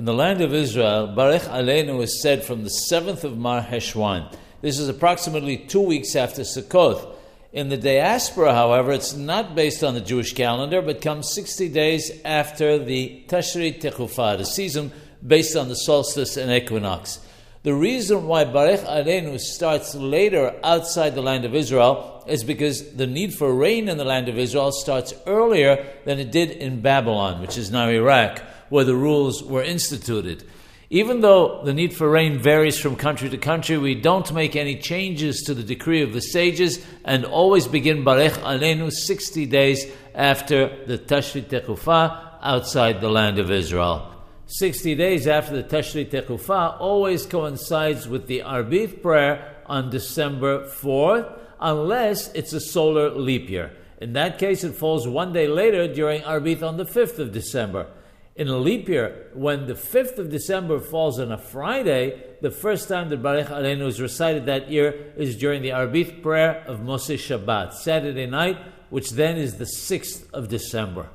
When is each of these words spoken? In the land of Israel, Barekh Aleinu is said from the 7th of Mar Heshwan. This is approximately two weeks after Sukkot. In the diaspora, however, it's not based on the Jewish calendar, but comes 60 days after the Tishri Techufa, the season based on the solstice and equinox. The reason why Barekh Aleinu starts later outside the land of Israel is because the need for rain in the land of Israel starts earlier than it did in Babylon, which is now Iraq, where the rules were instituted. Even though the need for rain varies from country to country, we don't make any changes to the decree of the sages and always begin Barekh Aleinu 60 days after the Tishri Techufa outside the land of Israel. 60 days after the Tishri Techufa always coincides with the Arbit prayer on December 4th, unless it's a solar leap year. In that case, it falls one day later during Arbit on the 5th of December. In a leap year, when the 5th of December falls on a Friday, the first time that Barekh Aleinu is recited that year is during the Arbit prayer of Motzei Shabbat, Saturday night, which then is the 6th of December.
In 0.00 0.06
the 0.06 0.14
land 0.14 0.40
of 0.40 0.54
Israel, 0.54 1.12
Barekh 1.14 1.46
Aleinu 1.50 2.02
is 2.02 2.22
said 2.22 2.42
from 2.42 2.64
the 2.64 2.70
7th 2.70 3.22
of 3.22 3.36
Mar 3.36 3.60
Heshwan. 3.60 4.34
This 4.62 4.78
is 4.78 4.88
approximately 4.88 5.58
two 5.58 5.82
weeks 5.82 6.16
after 6.16 6.40
Sukkot. 6.40 7.14
In 7.52 7.68
the 7.68 7.76
diaspora, 7.76 8.54
however, 8.54 8.92
it's 8.92 9.12
not 9.12 9.54
based 9.54 9.84
on 9.84 9.92
the 9.92 10.00
Jewish 10.00 10.32
calendar, 10.32 10.80
but 10.80 11.02
comes 11.02 11.34
60 11.34 11.68
days 11.68 12.10
after 12.24 12.78
the 12.78 13.24
Tishri 13.28 13.78
Techufa, 13.78 14.38
the 14.38 14.46
season 14.46 14.90
based 15.26 15.54
on 15.54 15.68
the 15.68 15.76
solstice 15.76 16.38
and 16.38 16.50
equinox. 16.50 17.18
The 17.62 17.74
reason 17.74 18.26
why 18.26 18.46
Barekh 18.46 18.86
Aleinu 18.86 19.38
starts 19.38 19.94
later 19.94 20.58
outside 20.64 21.14
the 21.14 21.20
land 21.20 21.44
of 21.44 21.54
Israel 21.54 22.24
is 22.26 22.42
because 22.42 22.94
the 22.94 23.06
need 23.06 23.34
for 23.34 23.52
rain 23.54 23.86
in 23.86 23.98
the 23.98 24.04
land 24.04 24.30
of 24.30 24.38
Israel 24.38 24.72
starts 24.72 25.12
earlier 25.26 25.86
than 26.06 26.18
it 26.18 26.32
did 26.32 26.52
in 26.52 26.80
Babylon, 26.80 27.42
which 27.42 27.58
is 27.58 27.70
now 27.70 27.90
Iraq, 27.90 28.38
where 28.70 28.86
the 28.86 28.94
rules 28.94 29.42
were 29.42 29.62
instituted. 29.62 30.42
Even 30.88 31.20
though 31.20 31.62
the 31.62 31.74
need 31.74 31.92
for 31.92 32.08
rain 32.08 32.38
varies 32.38 32.78
from 32.78 32.96
country 32.96 33.28
to 33.28 33.36
country, 33.36 33.76
we 33.76 33.94
don't 33.94 34.32
make 34.32 34.56
any 34.56 34.76
changes 34.76 35.42
to 35.42 35.52
the 35.52 35.62
decree 35.62 36.00
of 36.00 36.14
the 36.14 36.22
sages 36.22 36.82
and 37.04 37.26
always 37.26 37.68
begin 37.68 38.06
Barekh 38.06 38.38
Aleinu 38.38 38.90
60 38.90 39.44
days 39.44 39.84
after 40.14 40.82
the 40.86 40.96
Tishri 40.96 41.42
Techufa 41.42 42.38
outside 42.40 43.02
the 43.02 43.10
land 43.10 43.38
of 43.38 43.50
Israel. 43.50 44.19
60 44.52 44.96
days 44.96 45.28
after 45.28 45.54
the 45.54 45.62
Tishri 45.62 46.10
Techufa 46.10 46.80
always 46.80 47.24
coincides 47.24 48.08
with 48.08 48.26
the 48.26 48.40
Arbit 48.40 49.00
prayer 49.00 49.62
on 49.66 49.90
December 49.90 50.66
4th, 50.66 51.38
unless 51.60 52.32
it's 52.32 52.52
a 52.52 52.58
solar 52.58 53.10
leap 53.10 53.48
year. 53.48 53.70
In 54.00 54.12
that 54.14 54.40
case, 54.40 54.64
it 54.64 54.74
falls 54.74 55.06
one 55.06 55.32
day 55.32 55.46
later 55.46 55.86
during 55.86 56.22
Arbit 56.22 56.64
on 56.64 56.78
the 56.78 56.84
5th 56.84 57.20
of 57.20 57.30
December. 57.30 57.86
In 58.34 58.48
a 58.48 58.56
leap 58.56 58.88
year, 58.88 59.28
when 59.34 59.68
the 59.68 59.74
5th 59.74 60.18
of 60.18 60.30
December 60.30 60.80
falls 60.80 61.20
on 61.20 61.30
a 61.30 61.38
Friday, 61.38 62.20
the 62.40 62.50
first 62.50 62.88
time 62.88 63.08
that 63.10 63.22
Barekh 63.22 63.50
Aleinu 63.50 63.86
is 63.86 64.00
recited 64.00 64.46
that 64.46 64.68
year 64.68 65.12
is 65.16 65.36
during 65.36 65.62
the 65.62 65.68
Arbit 65.68 66.24
prayer 66.24 66.64
of 66.66 66.80
Motzei 66.80 67.14
Shabbat, 67.14 67.72
Saturday 67.74 68.26
night, 68.26 68.58
which 68.88 69.10
then 69.10 69.36
is 69.36 69.58
the 69.58 69.64
6th 69.64 70.28
of 70.32 70.48
December. 70.48 71.08